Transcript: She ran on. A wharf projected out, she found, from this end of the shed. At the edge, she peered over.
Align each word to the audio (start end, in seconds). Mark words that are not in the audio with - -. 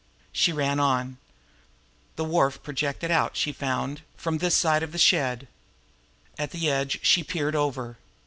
She 0.31 0.51
ran 0.51 0.79
on. 0.79 1.17
A 2.17 2.23
wharf 2.23 2.63
projected 2.63 3.11
out, 3.11 3.37
she 3.37 3.51
found, 3.51 4.01
from 4.17 4.39
this 4.39 4.65
end 4.65 4.83
of 4.83 4.93
the 4.93 4.97
shed. 4.97 5.47
At 6.39 6.49
the 6.49 6.71
edge, 6.71 7.05
she 7.05 7.23
peered 7.23 7.53
over. 7.55 7.99